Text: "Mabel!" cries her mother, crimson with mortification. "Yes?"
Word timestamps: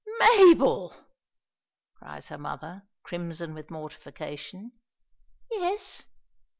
"Mabel!" 0.17 0.95
cries 1.93 2.29
her 2.29 2.37
mother, 2.39 2.81
crimson 3.03 3.53
with 3.53 3.69
mortification. 3.69 4.71
"Yes?" 5.51 6.07